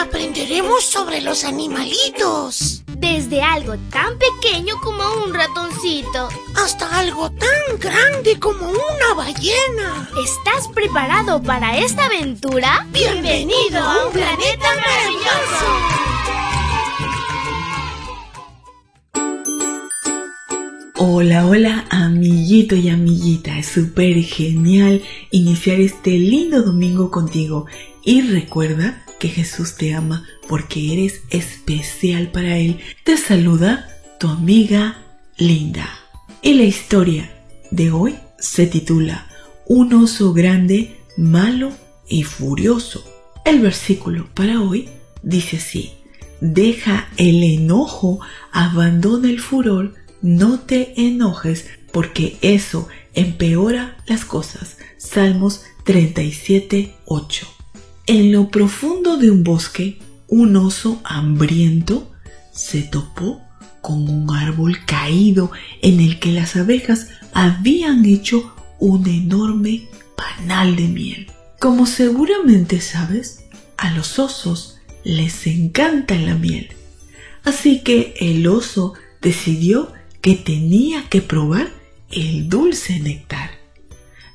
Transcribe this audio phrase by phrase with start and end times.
[0.00, 2.82] aprenderemos sobre los animalitos.
[2.86, 6.28] Desde algo tan pequeño como un ratoncito.
[6.56, 10.08] Hasta algo tan grande como una ballena.
[10.24, 12.86] ¿Estás preparado para esta aventura?
[12.90, 15.99] Bienvenido a un planeta maravilloso.
[21.02, 23.58] Hola, hola, amiguito y amiguita.
[23.58, 27.64] Es súper genial iniciar este lindo domingo contigo.
[28.04, 32.80] Y recuerda que Jesús te ama porque eres especial para Él.
[33.02, 35.02] Te saluda tu amiga
[35.38, 35.88] Linda.
[36.42, 37.30] Y la historia
[37.70, 39.26] de hoy se titula
[39.66, 41.72] Un oso grande, malo
[42.10, 43.02] y furioso.
[43.46, 44.90] El versículo para hoy
[45.22, 45.92] dice así.
[46.42, 48.20] Deja el enojo,
[48.52, 54.76] abandona el furor, no te enojes porque eso empeora las cosas.
[54.98, 57.46] Salmos 37, 8.
[58.06, 62.10] En lo profundo de un bosque, un oso hambriento
[62.52, 63.42] se topó
[63.80, 65.50] con un árbol caído
[65.82, 71.26] en el que las abejas habían hecho un enorme panal de miel.
[71.58, 73.44] Como seguramente sabes,
[73.76, 76.68] a los osos les encanta la miel.
[77.44, 81.70] Así que el oso decidió que tenía que probar
[82.10, 83.50] el dulce néctar.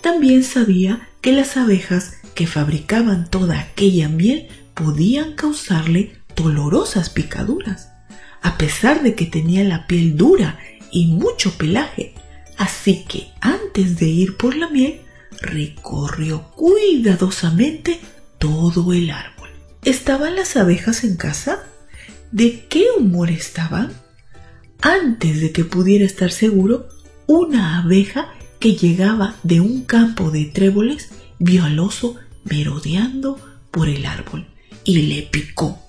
[0.00, 7.90] También sabía que las abejas que fabricaban toda aquella miel podían causarle dolorosas picaduras,
[8.42, 10.58] a pesar de que tenía la piel dura
[10.90, 12.14] y mucho pelaje.
[12.56, 15.00] Así que antes de ir por la miel,
[15.40, 18.00] recorrió cuidadosamente
[18.38, 19.48] todo el árbol.
[19.84, 21.64] ¿Estaban las abejas en casa?
[22.30, 23.92] ¿De qué humor estaban?
[24.82, 26.88] Antes de que pudiera estar seguro,
[27.28, 33.38] una abeja que llegaba de un campo de tréboles vio al oso merodeando
[33.70, 34.48] por el árbol
[34.82, 35.80] y le picó.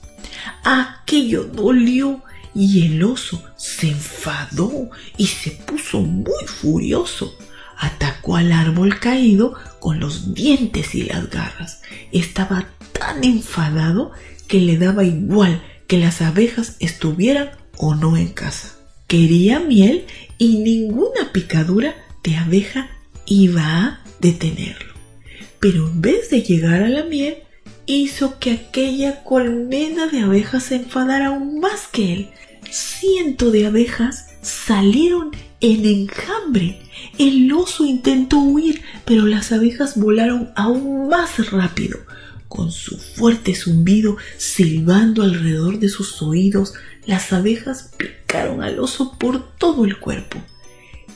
[0.63, 2.21] Aquello dolió
[2.53, 7.35] y el oso se enfadó y se puso muy furioso.
[7.79, 11.81] Atacó al árbol caído con los dientes y las garras.
[12.11, 14.11] Estaba tan enfadado
[14.47, 20.05] que le daba igual que las abejas estuvieran o no en casa quería miel
[20.37, 22.89] y ninguna picadura de abeja
[23.25, 24.93] iba a detenerlo.
[25.59, 27.37] Pero en vez de llegar a la miel,
[27.85, 32.29] hizo que aquella colmena de abejas se enfadara aún más que él.
[32.69, 35.31] Cientos de abejas salieron
[35.61, 36.81] en enjambre.
[37.17, 41.99] El oso intentó huir, pero las abejas volaron aún más rápido.
[42.47, 46.73] Con su fuerte zumbido silbando alrededor de sus oídos,
[47.05, 47.91] las abejas
[48.35, 50.39] al oso por todo el cuerpo.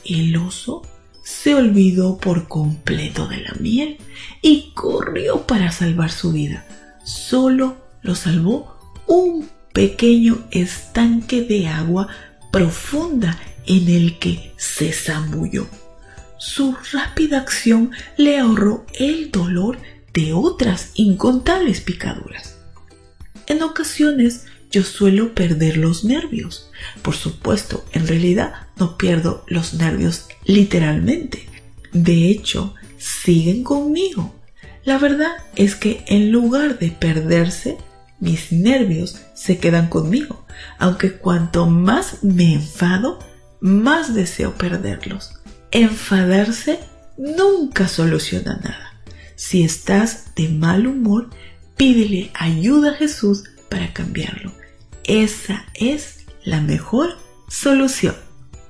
[0.04, 0.82] El oso
[1.22, 3.98] se olvidó por completo de la miel
[4.40, 6.64] y corrió para salvar su vida.
[7.04, 12.08] Solo lo salvó un pequeño estanque de agua
[12.52, 15.66] profunda en el que se zambulló.
[16.38, 19.78] Su rápida acción le ahorró el dolor
[20.14, 22.58] de otras incontables picaduras.
[23.46, 26.70] En ocasiones yo suelo perder los nervios.
[27.02, 31.48] Por supuesto, en realidad no pierdo los nervios literalmente.
[31.92, 34.34] De hecho, siguen conmigo.
[34.84, 37.78] La verdad es que en lugar de perderse,
[38.20, 40.44] mis nervios se quedan conmigo,
[40.78, 43.18] aunque cuanto más me enfado,
[43.60, 45.34] más deseo perderlos.
[45.70, 46.80] Enfadarse
[47.16, 48.94] nunca soluciona nada.
[49.36, 51.30] Si estás de mal humor,
[51.76, 54.52] pídele ayuda a Jesús para cambiarlo.
[55.04, 57.16] Esa es la mejor
[57.48, 58.14] solución.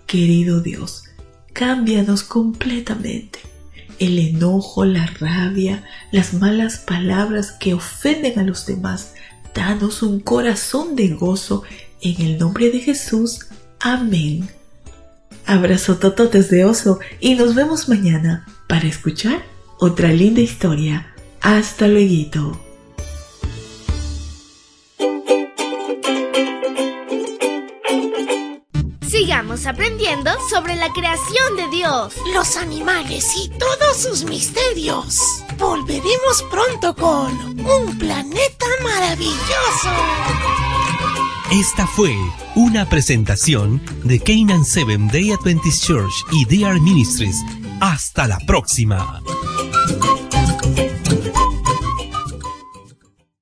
[0.06, 1.04] Querido Dios,
[1.52, 3.40] cámbianos completamente.
[3.98, 9.14] El enojo, la rabia, las malas palabras que ofenden a los demás,
[9.54, 11.64] danos un corazón de gozo
[12.00, 13.46] en el nombre de Jesús.
[13.80, 14.48] Amén.
[15.46, 19.42] Abrazo tototes de oso y nos vemos mañana para escuchar
[19.78, 21.14] otra linda historia.
[21.40, 22.67] Hasta luego.
[29.18, 35.42] Sigamos aprendiendo sobre la creación de Dios, los animales y todos sus misterios.
[35.58, 39.90] Volveremos pronto con un planeta maravilloso.
[41.50, 42.14] Esta fue
[42.54, 47.42] una presentación de Canaan Seven Day Adventist Church y DR Ministries.
[47.80, 49.20] Hasta la próxima.